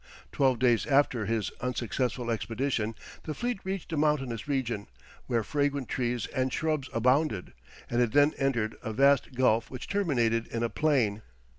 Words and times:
Twelve 0.31 0.57
days 0.57 0.87
after 0.87 1.27
this 1.27 1.51
unsuccessful 1.61 2.31
expedition, 2.31 2.95
the 3.25 3.35
fleet 3.35 3.59
reached 3.63 3.93
a 3.93 3.97
mountainous 3.97 4.47
region, 4.47 4.87
where 5.27 5.43
fragrant 5.43 5.89
trees 5.89 6.25
and 6.33 6.51
shrubs 6.51 6.89
abounded, 6.91 7.53
and 7.87 8.01
it 8.01 8.11
then 8.11 8.33
entered 8.39 8.75
a 8.81 8.93
vast 8.93 9.35
gulf 9.35 9.69
which 9.69 9.87
terminated 9.87 10.47
in 10.47 10.63
a 10.63 10.69
plain. 10.69 11.21